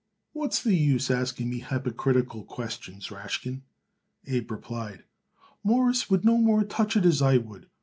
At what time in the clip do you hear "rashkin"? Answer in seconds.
3.11-3.61